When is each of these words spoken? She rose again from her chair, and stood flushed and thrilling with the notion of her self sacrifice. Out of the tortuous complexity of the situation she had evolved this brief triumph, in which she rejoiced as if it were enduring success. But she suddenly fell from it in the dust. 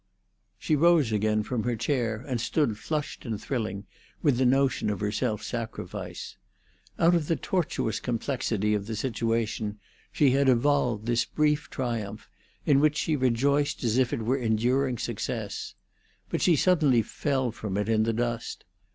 She 0.57 0.75
rose 0.75 1.11
again 1.11 1.43
from 1.43 1.61
her 1.61 1.75
chair, 1.75 2.25
and 2.27 2.41
stood 2.41 2.75
flushed 2.79 3.23
and 3.23 3.39
thrilling 3.39 3.85
with 4.23 4.37
the 4.39 4.47
notion 4.47 4.89
of 4.89 4.99
her 4.99 5.11
self 5.11 5.43
sacrifice. 5.43 6.37
Out 6.97 7.13
of 7.13 7.27
the 7.27 7.35
tortuous 7.35 7.99
complexity 7.99 8.73
of 8.73 8.87
the 8.87 8.95
situation 8.95 9.77
she 10.11 10.31
had 10.31 10.49
evolved 10.49 11.05
this 11.05 11.23
brief 11.25 11.69
triumph, 11.69 12.31
in 12.65 12.79
which 12.79 12.97
she 12.97 13.15
rejoiced 13.15 13.83
as 13.83 13.99
if 13.99 14.11
it 14.11 14.23
were 14.23 14.37
enduring 14.37 14.97
success. 14.97 15.75
But 16.31 16.41
she 16.41 16.55
suddenly 16.55 17.03
fell 17.03 17.51
from 17.51 17.77
it 17.77 17.87
in 17.87 18.01
the 18.01 18.13
dust. 18.13 18.65